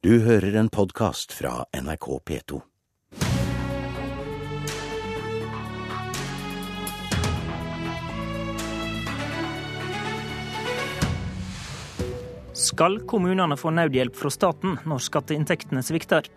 [0.00, 2.58] Du hører en podkast fra NRK P2.
[12.56, 16.30] Skal kommunene få nødhjelp fra staten når skatteinntektene svikter?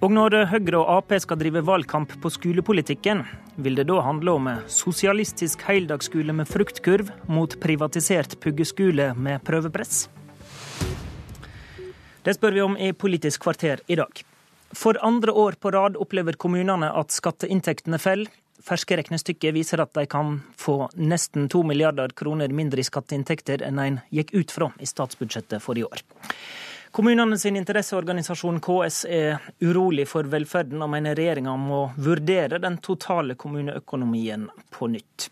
[0.00, 3.20] Og når Høyre og Ap skal drive valgkamp på skolepolitikken,
[3.60, 10.06] vil det da handle om sosialistisk heldagsskole med fruktkurv mot privatisert puggeskole med prøvepress?
[12.22, 14.24] Det spør vi om i Politisk kvarter i dag.
[14.76, 18.28] For andre år på rad opplever kommunene at skatteinntektene faller.
[18.60, 23.80] Ferske regnestykker viser at de kan få nesten to milliarder kroner mindre i skatteinntekter enn
[23.80, 26.04] en gikk ut fra i statsbudsjettet for i år.
[26.92, 33.38] Kommunene sin interesseorganisasjon KS er urolig for velferden og mener regjeringa må vurdere den totale
[33.40, 34.44] kommuneøkonomien
[34.76, 35.30] på nytt.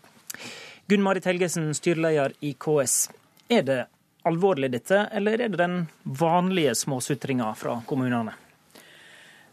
[0.89, 3.11] Gunn Marit Helgesen, styreleder i KS.
[3.51, 3.81] Er det
[4.29, 8.37] alvorlig dette, eller er det den vanlige småsutringa fra kommunene?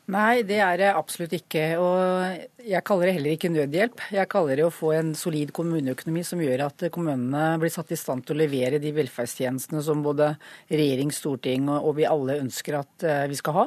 [0.07, 1.63] Nei, det er det absolutt ikke.
[1.83, 4.03] Og jeg kaller det heller ikke nødhjelp.
[4.15, 7.99] Jeg kaller det å få en solid kommuneøkonomi som gjør at kommunene blir satt i
[7.99, 10.29] stand til å levere de velferdstjenestene som både
[10.71, 13.65] regjering, storting og vi alle ønsker at eh, vi skal ha.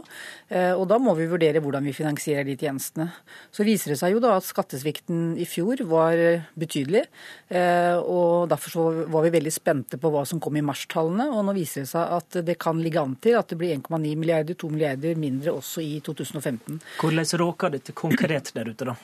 [0.48, 3.10] Eh, og da må vi vurdere hvordan vi finansierer de tjenestene.
[3.52, 6.24] Så viser det seg jo da at skattesvikten i fjor var
[6.60, 7.04] betydelig.
[7.52, 11.28] Eh, og derfor var vi veldig spente på hva som kom i marstallene.
[11.36, 14.16] Og nå viser det seg at det kan ligge an til at det blir 1,9
[14.16, 16.00] milliarder, 2 milliarder mindre også i
[16.30, 16.80] 2015.
[17.00, 18.96] Hvordan råker dette konkret der ute, da?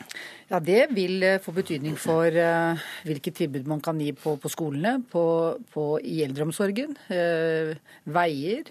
[0.49, 4.51] Ja, Det vil eh, få betydning for uh, hvilke tilbud man kan gi på, på
[4.51, 5.25] skolene, på,
[5.73, 7.73] på, i eldreomsorgen, uh,
[8.05, 8.69] veier,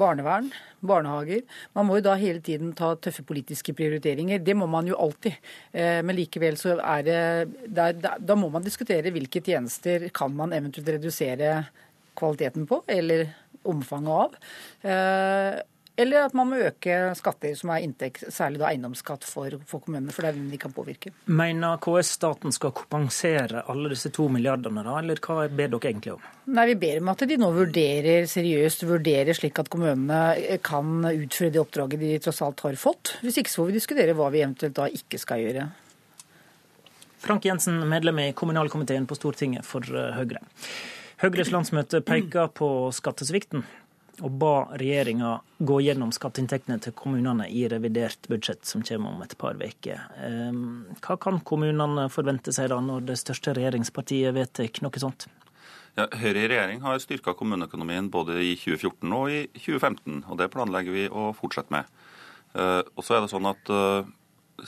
[0.00, 0.48] barnevern,
[0.82, 1.44] barnehager.
[1.76, 4.40] Man må jo da hele tiden ta tøffe politiske prioriteringer.
[4.42, 5.36] Det må man jo alltid.
[5.76, 7.18] Men likevel så er det
[7.76, 11.52] da, da må man diskutere hvilke tjenester kan man eventuelt redusere
[12.18, 13.28] kvaliteten på, eller
[13.68, 15.60] omfanget av.
[15.96, 20.12] Eller at man må øke skatter som er inntekt, særlig da eiendomsskatt for, for, kommunene.
[20.14, 21.12] For det er den de kan påvirke.
[21.28, 24.96] Mener KS staten skal kompensere alle disse to milliardene, da?
[25.02, 26.24] Eller hva ber dere egentlig om?
[26.56, 31.52] Nei, Vi ber om at de nå vurderer seriøst, vurderer slik at kommunene kan utføre
[31.52, 33.18] det oppdraget de tross alt har fått.
[33.20, 35.68] Hvis ikke så får vi diskutere hva vi eventuelt da ikke skal gjøre.
[37.22, 40.40] Frank Jensen, medlem i kommunalkomiteen på Stortinget for eh, Høyre.
[41.22, 43.62] Høyres landsmøte peker på skattesvikten
[44.20, 45.32] og ba regjeringa
[45.64, 50.02] gå gjennom skatteinntektene til kommunene i revidert budsjett som kommer om et par uker.
[50.20, 55.28] Ehm, hva kan kommunene forvente seg da, når det største regjeringspartiet vedtar noe sånt?
[55.96, 60.48] Ja, Høyre i regjering har styrka kommuneøkonomien både i 2014 og i 2015, og det
[60.52, 61.88] planlegger vi å fortsette med.
[62.56, 64.08] Eh, og så er det sånn at eh,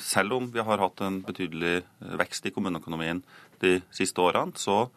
[0.00, 1.82] selv om vi har hatt en betydelig
[2.20, 3.22] vekst i kommuneøkonomien
[3.62, 4.88] de siste årene, så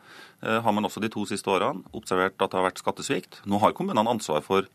[0.42, 3.40] Eh, har man også de to siste årene observert at det har vært skattesvikt.
[3.50, 4.68] Nå har kommunene ansvar for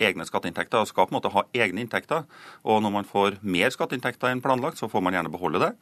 [0.00, 2.26] egne skatteinntekter og skal på en måte ha egne inntekter.
[2.68, 5.72] Og når man får mer skatteinntekter enn planlagt, så får man gjerne beholde det.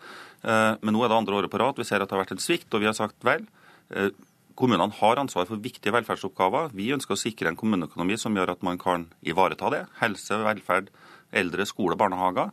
[0.46, 2.36] Eh, men nå er det andre året på rad vi ser at det har vært
[2.36, 3.46] en svikt, og vi har sagt vel.
[3.90, 4.14] Eh,
[4.58, 6.70] kommunene har ansvar for viktige velferdsoppgaver.
[6.74, 9.84] Vi ønsker å sikre en kommuneøkonomi som gjør at man kan ivareta det.
[9.98, 10.94] Helse, velferd,
[11.32, 12.52] eldre, skole, barnehager.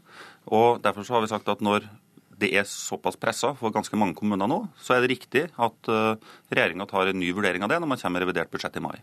[0.52, 1.88] Og Derfor så har vi sagt at når
[2.36, 6.16] det er såpass pressa for ganske mange kommuner nå, så er det riktig at eh,
[6.52, 8.98] regjeringa tar en ny vurdering av det når man kommer med revidert budsjett i mai.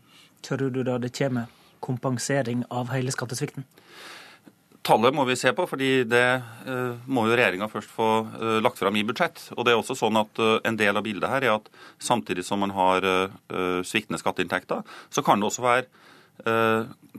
[0.45, 1.49] Tror du da det kommer
[1.83, 3.65] kompensering av hele skattesvikten?
[4.83, 6.27] Tallet må vi se på, fordi det
[6.67, 9.39] uh, må jo regjeringa først få uh, lagt fram i budsjett.
[9.55, 11.71] Og det er også sånn at En del av bildet her er at
[12.03, 13.07] samtidig som man har
[13.87, 16.12] sviktende skatteinntekter, så kan det også være Eh,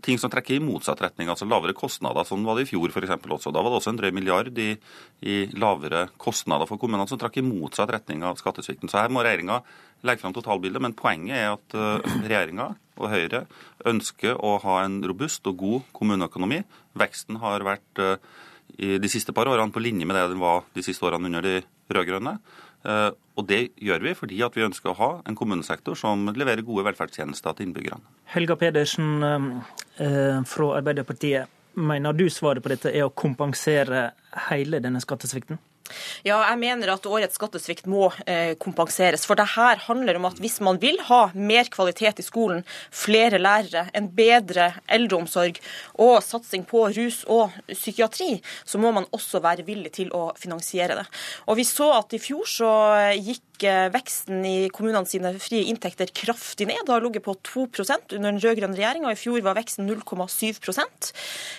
[0.03, 2.25] ting som trekker i motsatt retning, altså lavere kostnader.
[2.27, 3.13] Sånn var det i fjor f.eks.
[3.13, 3.53] også.
[3.53, 4.73] Da var det også en drøy milliard i,
[5.21, 8.91] i, lavere kostnader for kommunene som trakk i motsatt retning av skattesvikten.
[8.91, 9.61] Så her må regjeringa
[10.03, 10.83] legge fram totalbildet.
[10.83, 13.45] Men poenget er at uh, regjeringa og Høyre
[13.89, 16.59] ønsker å ha en robust og god kommuneøkonomi.
[16.99, 18.03] Veksten har vært
[18.77, 21.45] i de siste par årene på linje med det den var de siste årene under
[21.45, 21.55] de
[21.93, 22.37] rød-grønne.
[22.83, 26.65] Eh, og det gjør vi fordi at vi ønsker å ha en kommunesektor som leverer
[26.65, 28.03] gode velferdstjenester til innbyggerne.
[28.35, 34.11] Helga Pedersen eh, fra Arbeiderpartiet, mener du svaret på dette er å kompensere
[34.49, 35.57] hele denne skattesvikten?
[36.23, 39.25] Ja, jeg mener at årets skattesvikt må eh, kompenseres.
[39.27, 42.63] For det her handler om at hvis man vil ha mer kvalitet i skolen,
[42.93, 45.59] flere lærere, en bedre eldreomsorg
[46.03, 50.99] og satsing på rus og psykiatri, så må man også være villig til å finansiere
[51.01, 51.07] det.
[51.47, 52.73] Og vi så at i fjor så
[53.17, 53.53] gikk
[53.93, 56.83] veksten i kommunene sine frie inntekter kraftig ned.
[56.85, 59.11] Det har ligget på 2% under den rød-grønne regjeringa.
[59.13, 61.13] I fjor var veksten 0,7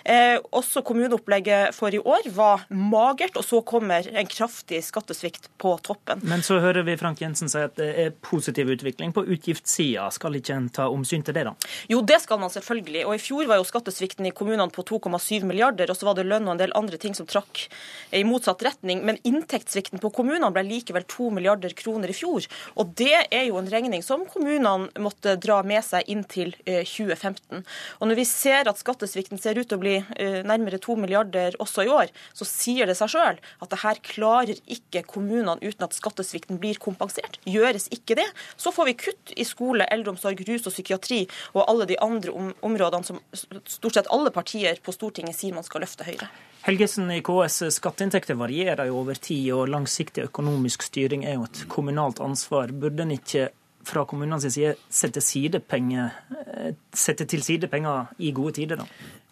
[0.04, 3.36] eh, Også kommuneopplegget for i år var magert.
[3.36, 6.20] Og så kommer en kraftig skattesvikt på toppen.
[6.22, 10.10] Men så hører vi Frank Jensen si at det er positiv utvikling på utgiftssida.
[10.12, 11.54] Skal ikke en ta omsyn til det, da?
[11.88, 13.06] Jo, det skal man selvfølgelig.
[13.08, 16.26] Og i fjor var jo skattesvikten i kommunene på 2,7 milliarder, og så var det
[16.28, 17.64] lønn og en del andre ting som trakk
[18.12, 19.00] i motsatt retning.
[19.08, 22.44] Men inntektssvikten på kommunene ble likevel 2 milliarder kroner i fjor.
[22.76, 27.62] Og det er jo en regning som kommunene måtte dra med seg inn til 2015.
[27.62, 27.64] Eh,
[28.00, 31.56] og når vi ser at skattesvikten ser ut til å bli eh, nærmere 2 milliarder
[31.62, 35.86] også i år, så sier det seg sjøl at det her klarer ikke kommunene uten
[35.86, 37.38] at skattesvikten blir kompensert.
[37.48, 38.26] Gjøres ikke det,
[38.56, 42.52] så får vi kutt i skole, eldreomsorg, rus og psykiatri og alle de andre om
[42.66, 43.20] områdene som
[43.68, 46.28] stort sett alle partier på Stortinget sier man skal løfte høyere.
[46.64, 51.66] Helgesen i KS skatteinntekter varierer jo over tid, og langsiktig økonomisk styring er jo et
[51.68, 52.72] kommunalt ansvar.
[52.72, 53.50] Burde en ikke
[53.84, 56.14] fra kommunenes side sette, side penger,
[56.56, 58.86] eh, sette til side penger i gode tider, da?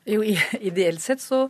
[0.09, 0.23] Jo,
[0.59, 1.45] Ideelt sett så,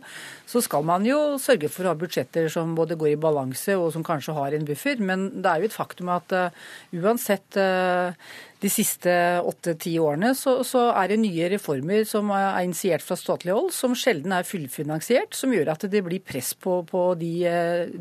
[0.45, 3.89] så, skal man jo sørge for å ha budsjetter som både går i balanse og
[3.95, 5.01] som kanskje har en buffer.
[5.01, 8.13] Men det er jo et faktum at uh, uansett uh,
[8.63, 9.11] de siste
[9.43, 13.95] åtte-ti årene så, så, er det nye reformer som er initiert fra statlig hold, som
[13.97, 17.33] sjelden er fullfinansiert, som gjør at det blir press på, på de,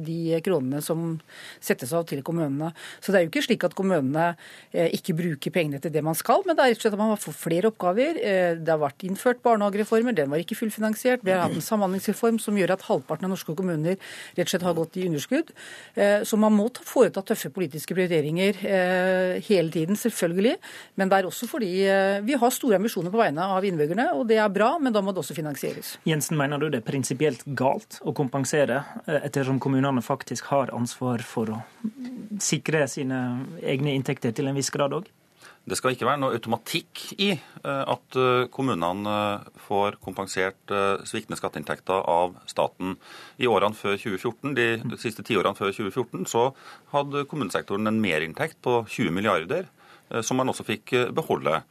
[0.07, 1.17] de, kronene som
[1.63, 2.71] settes av til kommunene.
[3.03, 4.29] Så det er jo ikke slik at kommunene
[4.71, 7.03] eh, ikke bruker pengene til det man skal, men det er rett og slett at
[7.03, 8.23] man har fått flere oppgaver.
[8.23, 11.27] Eh, det har vært innført barnehagereformer, den var ikke fullfinansiert.
[11.27, 14.69] Vi har hatt en samhandlingsreform som gjør at halvparten av norske kommuner rett og slett
[14.69, 15.51] har gått i underskudd.
[15.99, 18.63] Eh, så man må foreta tøffe politiske prioriteringer
[19.43, 20.97] hele tiden, selvfølgelig selvfølgelig.
[20.97, 24.27] Men det er også fordi eh, vi har store ambisjoner på vegne av innbyggerne, og
[24.29, 25.97] det er bra, men da må det også finansieres.
[26.05, 31.23] Jensen, mener du det er prinsipielt galt å kompensere, eh, ettersom kommunene faktisk har ansvar
[31.23, 31.63] for å
[32.41, 35.11] sikre sine egne inntekter til en viss grad òg?
[35.63, 38.17] Det skal ikke være noe automatikk i eh, at
[38.51, 39.13] kommunene
[39.69, 40.73] får kompensert
[41.07, 42.97] sviktende skatteinntekter av staten.
[43.39, 46.49] I årene før 2014, De, de siste tiårene før 2014 så
[46.91, 49.71] hadde kommunesektoren en merinntekt på 20 milliarder.
[50.13, 51.63] Eh, som man også fikk eh, beholde.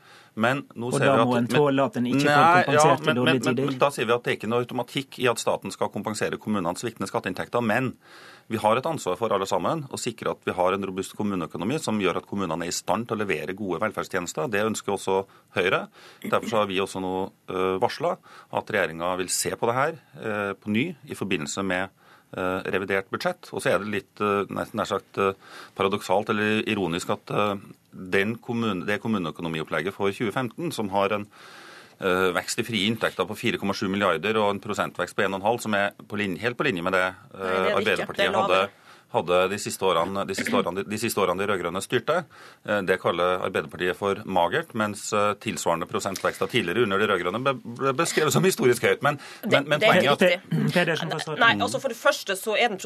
[0.42, 3.12] Men nå og ser da må en tåle at en ikke nei, får kompensert ja,
[3.12, 3.66] i dårlige tider?
[3.68, 6.40] Men, da sier vi at det er ikke noe automatikk i at staten skal kompensere
[6.42, 7.66] kommunenes sviktende skatteinntekter.
[7.68, 7.92] Men
[8.52, 11.78] vi har et ansvar for alle sammen å sikre at vi har en robust kommuneøkonomi
[11.84, 14.50] som gjør at kommunene er i stand til å levere gode velferdstjenester.
[14.52, 15.22] Det ønsker også
[15.58, 15.86] Høyre.
[16.24, 17.16] Derfor har vi også nå
[17.52, 18.16] eh, varsla
[18.56, 20.00] at regjeringa vil se på det her
[20.62, 21.92] på ny i forbindelse med
[22.34, 23.50] revidert budsjett.
[23.52, 25.34] Og så er det litt eh, nær sagt eh,
[25.78, 27.34] paradoksalt eller ironisk at
[28.42, 31.28] kommune, det kommuneøkonomiopplegget for 2015, som har en
[32.02, 36.18] vekst i frie inntekter på 4,7 milliarder og en prosentvekst på 1,5, som er på
[36.18, 37.04] linje, helt på linje med det,
[37.36, 38.62] Nei, det Arbeiderpartiet hadde
[39.14, 42.24] hadde de siste årene de, siste årene, de, siste årene de rød-grønne styrte.
[42.68, 45.10] Eh, det kaller Arbeiderpartiet for magert, mens
[45.42, 49.04] tilsvarende prosentvekst av tidligere under de rød-grønne ble beskrevet som historisk høyt.
[49.06, 52.80] Men, men, men poenget er at Nei, altså For det første så er den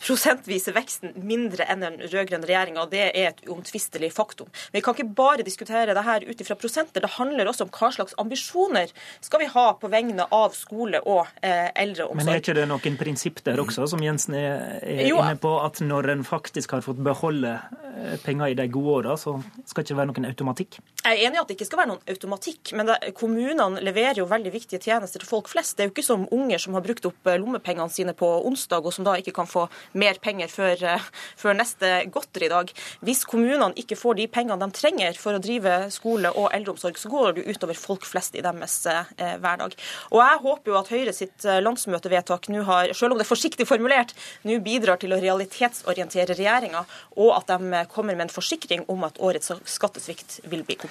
[0.00, 4.50] prosentvise veksten mindre enn den rød-grønne regjeringa, og det er et uomtvistelig faktum.
[4.70, 7.04] Men vi kan ikke bare diskutere det her ut ifra prosenter.
[7.04, 11.26] Det handler også om hva slags ambisjoner skal vi ha på vegne av skole og
[11.42, 12.20] eh, eldreomsorg.
[12.20, 15.20] Men er ikke det noen prinsipp der også, som Jensen er, er jo.
[15.20, 19.16] inne på at når en faktisk har fått beholde eh, penger i de gode åra,
[19.20, 20.80] så skal det ikke være noen automatikk?
[21.00, 24.18] Jeg er enig i at det ikke skal være noen automatikk, men det, kommunene leverer
[24.20, 25.78] jo veldig viktige tjenester til folk flest.
[25.78, 28.84] Det er jo ikke som unger som har brukt opp eh, lommepengene sine på onsdag,
[28.84, 29.62] og som da ikke kan få
[29.96, 31.06] mer penger før, eh,
[31.40, 32.74] før neste godteridag.
[33.00, 37.12] Hvis kommunene ikke får de pengene de trenger for å drive skole og eldreomsorg, så
[37.14, 39.78] går det utover folk flest i deres eh, hverdag.
[40.12, 43.64] Og jeg håper jo at Høyre sitt landsmøtevedtak nå har, selv om det er forsiktig
[43.70, 44.12] formulert,
[44.44, 46.84] nå bidrar til å realitetsorientere regjeringa,
[47.16, 50.89] og at de kommer med en forsikring om at årets skattesvikt vil bli kompensert.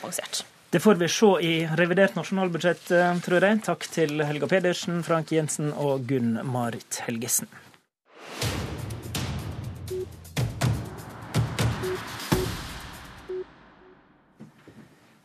[0.69, 3.63] Det får vi se i revidert nasjonalbudsjett, eh, tror jeg.
[3.65, 7.49] Takk til Helga Pedersen, Frank Jensen og Gunn Marit Helgesen.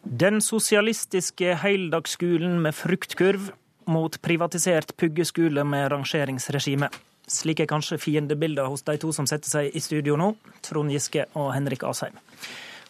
[0.04, 3.50] Den sosialistiske heldagsskolen med fruktkurv
[3.90, 6.88] mot privatisert puggeskole med rangeringsregime.
[7.28, 11.26] Slik er kanskje fiendebildet hos de to som setter seg i studio nå, Trond Giske
[11.34, 12.16] og Henrik Asheim.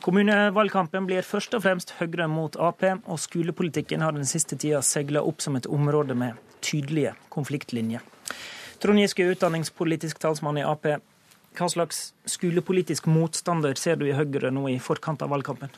[0.04, 5.22] Kommunevalgkampen blir først og fremst Høyre mot Ap, og skolepolitikken har den siste tida seila
[5.24, 8.04] opp som et område med tydelige konfliktlinjer.
[8.82, 10.84] Trond Giske, utdanningspolitisk talsmann i Ap.
[11.56, 15.72] Hva slags skolepolitisk motstander ser du i Høyre nå i forkant av valgkampen?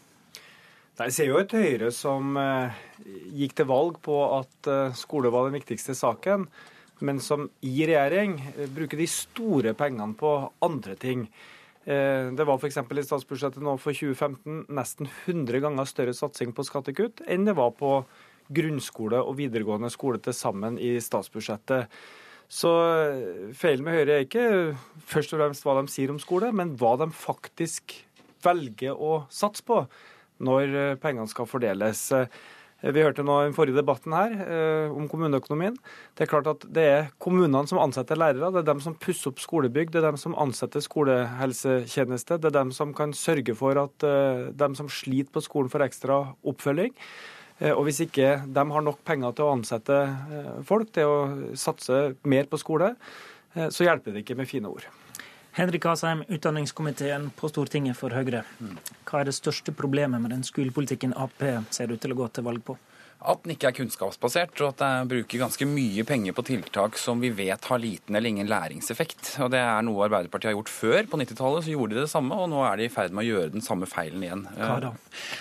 [0.98, 2.86] Jeg ser jo et Høyre som eh,
[3.36, 6.48] gikk til valg på at eh, skole var den viktigste saken
[6.98, 10.32] men som i regjering eh, bruker de store pengene på
[10.64, 11.26] andre ting.
[11.86, 12.80] Eh, det var f.eks.
[12.82, 17.76] i statsbudsjettet nå for 2015 nesten 100 ganger større satsing på skattekutt enn det var
[17.78, 18.00] på
[18.50, 21.86] grunnskole og videregående skole til sammen i statsbudsjettet.
[22.50, 22.72] Så
[23.06, 24.48] eh, feilen med Høyre er ikke
[25.06, 27.94] først og fremst hva de sier om skole, men hva de faktisk
[28.42, 29.84] velger å satse på
[30.46, 32.08] når eh, pengene skal fordeles.
[32.82, 35.76] Eh, Vi hørte nå i den forrige debatten her eh, om kommuneøkonomien.
[36.16, 39.32] Det er klart at det er kommunene som ansetter lærere, det er dem som pusser
[39.32, 43.80] opp skolebygg, det er dem som ansetter skolehelsetjeneste, det er dem som kan sørge for
[43.80, 46.94] at eh, dem som sliter på skolen får ekstra oppfølging.
[47.72, 49.96] Og hvis ikke de har nok penger til å ansette
[50.68, 52.90] folk, til å satse mer på skole,
[53.56, 54.84] så hjelper det ikke med fine ord.
[55.56, 58.42] Henrik Asheim, utdanningskomiteen på Stortinget for Høyre.
[59.08, 61.40] Hva er det største problemet med den skolepolitikken Ap
[61.72, 62.74] ser ut til å gå til valg på?
[63.26, 67.22] At den ikke er kunnskapsbasert, og at det bruker ganske mye penger på tiltak som
[67.22, 69.32] vi vet har liten eller ingen læringseffekt.
[69.42, 71.08] Og Det er noe Arbeiderpartiet har gjort før.
[71.10, 73.28] På 90-tallet så gjorde de det samme, og nå er de i ferd med å
[73.30, 74.44] gjøre den samme feilen igjen.
[74.58, 74.92] Hva da?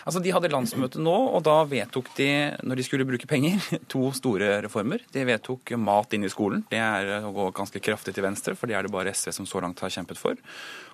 [0.08, 2.30] Altså, De hadde landsmøte nå, og da vedtok de,
[2.64, 3.60] når de skulle bruke penger,
[3.94, 5.04] to store reformer.
[5.12, 6.64] De vedtok mat inn i skolen.
[6.72, 9.50] Det er å gå ganske kraftig til venstre, for det er det bare SV som
[9.50, 10.40] så langt har kjempet for.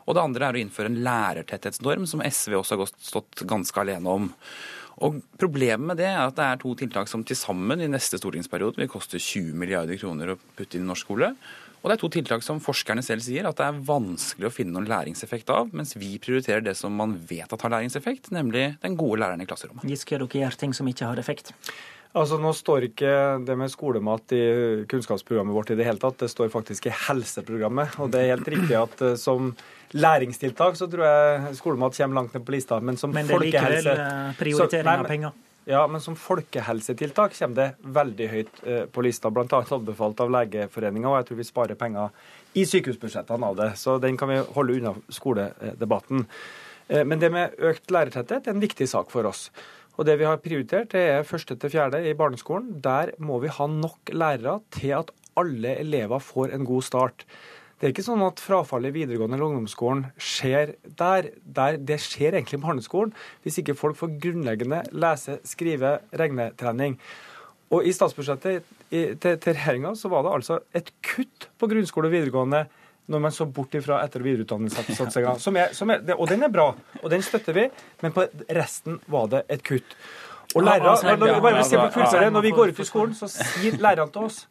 [0.09, 4.17] Og det andre er å innføre en lærertetthetsnorm, som SV også har stått ganske alene
[4.17, 4.31] om.
[5.01, 8.19] Og Problemet med det er at det er to tiltak som til sammen i neste
[8.21, 11.31] stortingsperiode vil koste 20 milliarder kroner å putte inn i norsk skole.
[11.81, 14.75] Og det er to tiltak som forskerne selv sier at det er vanskelig å finne
[14.75, 18.97] noen læringseffekt av, mens vi prioriterer det som man vet at har læringseffekt, nemlig den
[18.99, 19.87] gode læreren i klasserommet.
[19.89, 21.55] Giske, dere gjør ting som ikke har effekt.
[22.11, 23.11] Altså, Nå står ikke
[23.47, 24.41] det med skolemat i
[24.91, 26.17] kunnskapsprogrammet vårt i det hele tatt.
[26.19, 27.95] Det står faktisk i helseprogrammet.
[28.03, 29.53] Og det er helt riktig at eh, som
[29.95, 32.81] læringstiltak så tror jeg skolemat kommer langt ned på lista.
[32.83, 35.39] Men som Men det er likevel folkehelse eh, prioritering av penger.
[35.69, 39.31] Ja, men som folkehelsetiltak kommer det veldig høyt eh, på lista.
[39.31, 42.11] Annet anbefalt av Legeforeninga, og jeg tror vi sparer penger
[42.59, 43.69] i sykehusbudsjettene av det.
[43.79, 46.27] Så den kan vi holde unna skoledebatten.
[46.91, 49.45] Men det med økt lærertetthet er en viktig sak for oss.
[50.01, 52.79] Og det vi har prioritert, det er første til fjerde i barneskolen.
[52.81, 57.25] Der må vi ha nok lærere til at alle elever får en god start.
[57.77, 61.29] Det er ikke sånn at frafallet i videregående eller ungdomsskolen skjer der.
[61.45, 61.77] der.
[61.77, 63.13] Det skjer egentlig i barneskolen,
[63.45, 66.97] hvis ikke folk får grunnleggende lese-, skrive-, regnetrening.
[67.69, 72.17] Og i statsbudsjettet til, til regjeringa så var det altså et kutt på grunnskole og
[72.17, 72.65] videregående
[73.11, 75.35] når man så bort ifra etter- og videreutdanningssatsinga.
[75.35, 77.67] Er, er, og den er bra, og den støtter vi,
[78.01, 78.25] men på
[78.55, 79.95] resten var det et kutt.
[80.55, 81.39] Og lærere, altså, når,
[81.93, 84.45] på ja, når vi går ut i skolen, så sier lærerne til oss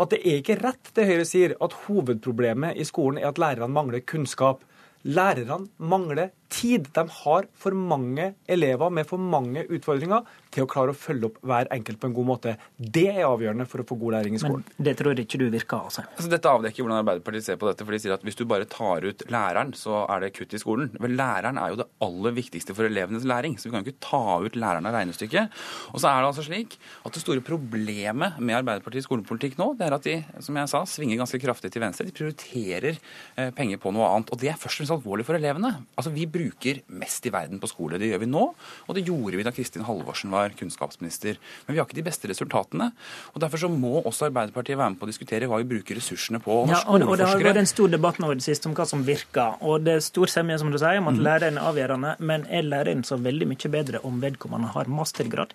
[0.00, 3.68] at det er ikke rett det Høyre sier, at hovedproblemet i skolen er at lærerne
[3.72, 4.62] mangler kunnskap.
[5.04, 6.88] Lærerne mangler tid.
[6.94, 11.38] De har for mange elever med for mange utfordringer til å klare å følge opp
[11.48, 12.54] hver enkelt på en god måte.
[12.76, 14.64] Det er avgjørende for å få god læring i skolen.
[14.76, 16.04] Men det tror ikke du virker, altså.
[16.12, 17.86] Altså, dette avdekker hvordan Arbeiderpartiet ser på dette.
[17.86, 20.60] for De sier at hvis du bare tar ut læreren, så er det kutt i
[20.60, 20.92] skolen.
[21.00, 24.04] Vel, læreren er jo det aller viktigste for elevenes læring, så vi kan jo ikke
[24.04, 25.62] ta ut læreren av regnestykket.
[25.92, 29.88] Og så er det altså slik at det store problemet med Arbeiderpartiets skolepolitikk nå, det
[29.88, 32.08] er at de, som jeg sa, svinger ganske kraftig til venstre.
[32.08, 34.32] De prioriterer eh, penger på noe annet.
[34.34, 35.74] Og det er først og fremst alvorlig for elevene.
[35.96, 36.41] Altså, vi bruker
[36.88, 37.98] mest i verden på skole.
[37.98, 38.54] Det gjør vi nå,
[38.88, 41.36] og det gjorde vi da Kristin Halvorsen var kunnskapsminister.
[41.66, 42.92] Men vi har ikke de beste resultatene.
[43.34, 46.40] og Derfor så må også Arbeiderpartiet være med på å diskutere hva vi bruker ressursene
[46.42, 46.62] på.
[46.64, 48.74] Og Ja, og, og det har vært en stor debatt nå i det siste om
[48.74, 49.58] hva som virker.
[49.62, 51.22] Og det er stor semje som du sier, om at Mhm.
[51.22, 52.16] læreren er avgjørende.
[52.20, 55.52] Men er læreren så veldig mye bedre om vedkommende har mastergrad?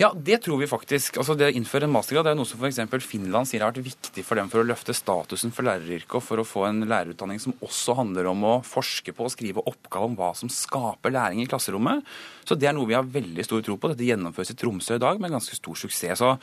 [0.00, 1.18] Ja, det tror vi faktisk.
[1.22, 2.80] Altså Det å innføre en mastergrad er noe som f.eks.
[3.06, 6.42] Finland sier har vært viktig for dem for å løfte statusen for læreryrket og for
[6.42, 10.16] å få en lærerutdanning som også handler om å forske på og skrive oppgave om
[10.18, 12.02] hva som skaper læring i klasserommet.
[12.44, 13.90] Så det er noe vi har veldig stor tro på.
[13.90, 16.20] Dette gjennomføres i Tromsø i dag med ganske stor suksess.
[16.20, 16.34] Så,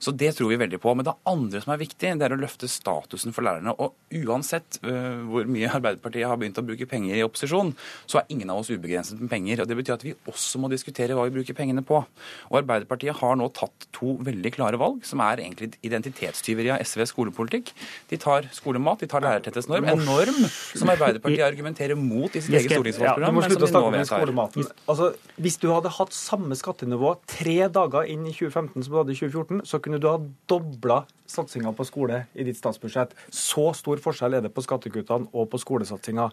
[0.00, 0.94] så det tror vi veldig på.
[0.96, 3.74] Men det andre som er viktig, det er å løfte statusen for lærerne.
[3.76, 7.74] Og uansett uh, hvor mye Arbeiderpartiet har begynt å bruke penger i opposisjon,
[8.08, 9.62] så er ingen av oss ubegrenset med penger.
[9.62, 12.00] Og Det betyr at vi også må diskutere hva vi bruker pengene på.
[12.00, 17.12] Og Arbeiderpartiet har nå tatt to veldig klare valg, som er egentlig identitetstyveri av SVs
[17.12, 17.72] skolepolitikk.
[18.10, 19.88] De tar skolemat, de tar lærertetthetsnorm.
[19.90, 23.56] En norm som Arbeiderpartiet argumenterer mot i sitt eget Ja, du stortingsvalgprogram, må men som
[23.56, 24.68] slutte å de nå snakke om skolematen.
[24.86, 29.16] Altså, hvis du hadde hatt samme skattenivå tre dager inn i 2015 som du hadde
[29.16, 30.18] i 2014, så kunne du ha
[30.50, 33.14] dobla satsinga på skole i ditt statsbudsjett.
[33.34, 36.28] Så stor forskjell er det på skattekuttene og på skolesatsinga.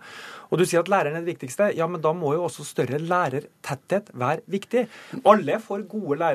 [0.50, 1.70] Og du sier at læreren er det viktigste.
[1.78, 4.88] Ja, men da må jo også større lærertetthet være viktig.
[5.28, 6.27] Alle får gode lærere.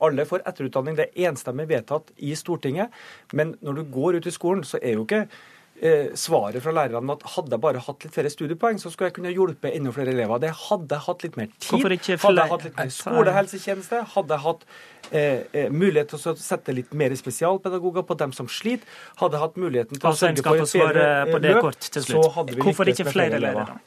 [0.00, 0.94] Alle får etterutdanning.
[0.98, 2.94] Det er enstemmig vedtatt i Stortinget.
[3.32, 5.24] Men når du går ut i skolen, så er jo ikke
[5.82, 9.16] eh, svaret fra lærerne at hadde jeg bare hatt litt flere studiepoeng, så skulle jeg
[9.18, 10.42] kunne hjulpet enda flere elever.
[10.42, 14.46] Det hadde jeg hatt litt mer tid, hadde jeg hatt litt mer skolehelsetjeneste, hadde jeg
[14.46, 14.66] hatt
[15.10, 18.86] eh, eh, mulighet til å sette litt mer spesialpedagoger på dem som sliter,
[19.22, 21.56] hadde jeg hatt muligheten til å Altså, en sørge for et bedre på eh, det
[21.58, 21.72] løp,
[22.12, 23.78] så hadde vi ikke med flere elever.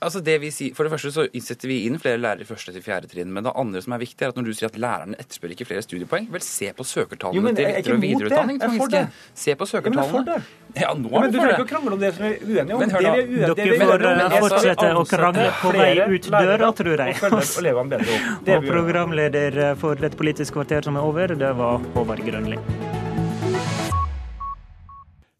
[0.00, 2.72] Altså det vi sier, For det første så innsetter vi inn flere lærere i første
[2.72, 3.28] til fjerde trinn.
[3.36, 5.66] Men det andre som er viktig, er at når du sier at lærerne etterspør ikke
[5.68, 8.60] flere studiepoeng, vel se på søkertallene Jo, men til er etter- og videreutdanning.
[8.62, 9.02] Jeg er for det.
[9.36, 10.24] Se på Ja, men jeg er for søkertallene.
[10.24, 10.80] det.
[10.80, 11.66] Ja, nå Ja, er men du for trenger ikke det.
[11.66, 12.80] å krangle om det som vi er uenige om.
[12.80, 14.36] Men hør det da, vi er uenige, det Dere vi er får uenige om, eh,
[14.36, 17.12] er fortsette å ansette krangle på vei flere ut lærere døra, tror jeg.
[17.20, 18.44] Og følge elevene bedre opp.
[18.44, 18.72] Det er Og vi uenige om.
[18.72, 22.56] programleder for dette politiske kvarter som er over, det var Håvard Grønli.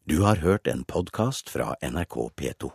[0.07, 2.71] Du har hørt en podkast fra NRK P2.